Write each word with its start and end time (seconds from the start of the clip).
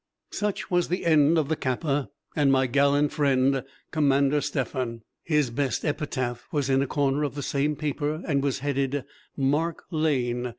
Such 0.31 0.71
was 0.71 0.87
the 0.87 1.05
end 1.05 1.37
of 1.37 1.47
the 1.47 1.55
Kappa, 1.55 2.09
and 2.35 2.51
my 2.51 2.65
gallant 2.65 3.11
friend, 3.11 3.63
Commander 3.91 4.41
Stephan. 4.41 5.03
His 5.23 5.51
best 5.51 5.85
epitaph 5.85 6.47
was 6.51 6.71
in 6.71 6.81
a 6.81 6.87
corner 6.87 7.23
of 7.23 7.35
the 7.35 7.43
same 7.43 7.75
paper, 7.75 8.23
and 8.25 8.41
was 8.41 8.61
headed 8.65 9.05
"Mark 9.37 9.83
Lane." 9.91 10.49